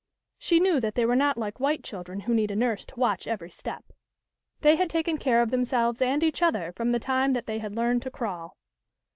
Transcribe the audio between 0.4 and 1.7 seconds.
knew that they were not like